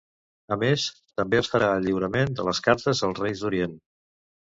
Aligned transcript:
A 0.55 0.55
més, 0.63 0.85
també 1.21 1.39
es 1.43 1.51
farà 1.53 1.69
el 1.75 1.87
lliurament 1.89 2.35
de 2.41 2.49
les 2.51 2.65
cartes 2.71 3.07
als 3.13 3.25
Reis 3.27 3.47
d'Orient. 3.49 3.81